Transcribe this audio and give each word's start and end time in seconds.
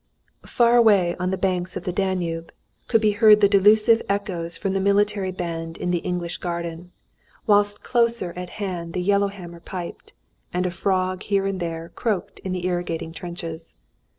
Far 0.47 0.77
away 0.77 1.15
on 1.19 1.29
the 1.29 1.37
banks 1.37 1.77
of 1.77 1.83
the 1.83 1.93
Danube 1.93 2.51
could 2.87 3.01
be 3.01 3.11
heard 3.11 3.39
the 3.39 3.47
delusive 3.47 4.01
echoes 4.09 4.57
from 4.57 4.73
the 4.73 4.79
military 4.79 5.31
band 5.31 5.77
in 5.77 5.91
the 5.91 5.99
"English 5.99 6.37
Garden," 6.39 6.91
whilst 7.45 7.83
closer 7.83 8.33
at 8.35 8.49
hand 8.57 8.93
the 8.93 9.03
yellow 9.03 9.27
hammer 9.27 9.59
piped, 9.59 10.13
and 10.51 10.65
a 10.65 10.71
frog 10.71 11.21
here 11.21 11.45
and 11.45 11.59
there 11.59 11.89
croaked 11.89 12.39
in 12.39 12.51
the 12.51 12.65
irrigating 12.65 13.13
trenches. 13.13 13.75